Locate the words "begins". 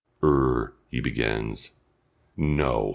0.99-1.69